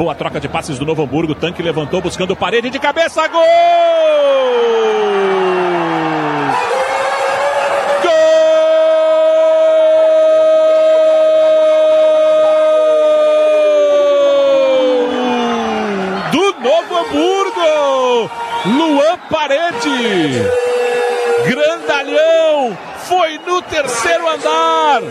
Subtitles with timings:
[0.00, 1.34] Boa troca de passes do Novo Hamburgo.
[1.34, 3.28] Tanque levantou buscando parede de cabeça.
[3.28, 3.42] Gol!
[16.32, 18.30] do Novo Hamburgo.
[18.64, 20.32] Luan Parede.
[21.46, 22.78] Grandalhão.
[23.06, 25.02] Foi no terceiro andar.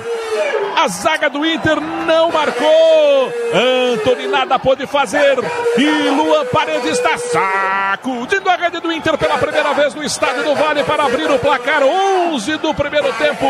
[0.77, 3.18] A zaga do Inter não marcou.
[3.53, 5.37] Antony nada pôde fazer.
[5.77, 10.55] E Luan Paredes está sacudindo a rede do Inter pela primeira vez no estádio do
[10.55, 13.45] Vale para abrir o placar 11 do primeiro tempo.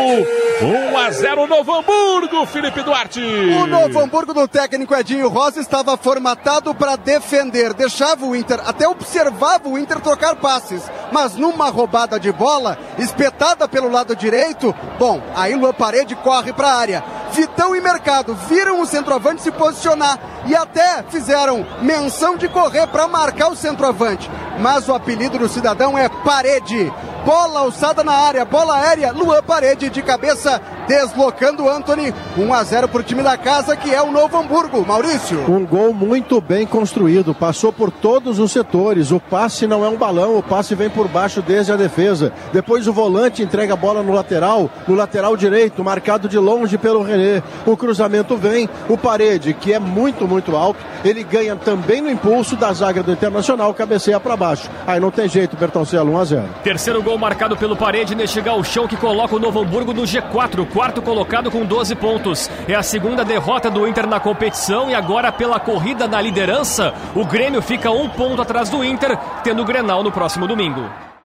[0.62, 3.20] 1 a 0 Novo Hamburgo, Felipe Duarte.
[3.20, 7.72] O Novo Hamburgo do técnico Edinho Rosa estava formatado para defender.
[7.74, 10.82] Deixava o Inter, até observava o Inter trocar passes.
[11.12, 16.68] Mas numa roubada de bola, espetada pelo lado direito, bom, aí Luan Parede corre para
[16.68, 17.19] a área.
[17.32, 23.08] Vitão e Mercado viram o centroavante se posicionar e até fizeram menção de correr para
[23.08, 24.30] marcar o centroavante.
[24.58, 26.92] Mas o apelido do cidadão é Parede.
[27.24, 32.12] Bola alçada na área, bola aérea, Luan Parede de cabeça, deslocando o Anthony.
[32.36, 34.84] 1 a 0 para o time da casa, que é o Novo Hamburgo.
[34.84, 35.38] Maurício.
[35.48, 39.12] Um gol muito bem construído, passou por todos os setores.
[39.12, 42.32] O passe não é um balão, o passe vem por baixo desde a defesa.
[42.52, 47.04] Depois o volante entrega a bola no lateral, no lateral direito, marcado de longe pelo
[47.04, 47.40] René.
[47.64, 52.56] O cruzamento vem, o Parede, que é muito, muito alto, ele ganha também no impulso
[52.56, 54.68] da zaga do Internacional, cabeceia para baixo.
[54.84, 56.44] Aí não tem jeito, Bertoncelo, 1 a 0.
[56.64, 61.02] Terceiro gol marcado pelo Parede neste chão que coloca o Novo Hamburgo no G4, quarto
[61.02, 62.50] colocado com 12 pontos.
[62.66, 67.22] É a segunda derrota do Inter na competição e agora pela corrida na liderança, o
[67.22, 69.14] Grêmio fica um ponto atrás do Inter,
[69.44, 71.10] tendo o Grenal no próximo domingo.